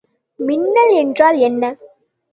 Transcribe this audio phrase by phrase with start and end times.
[0.39, 1.63] மின்னல் என்றால் என்ன?